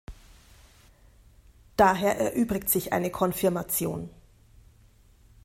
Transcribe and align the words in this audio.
Daher 1.77 2.17
erübrigt 2.17 2.71
sich 2.71 2.91
eine 2.91 3.11
Konfirmation. 3.11 4.09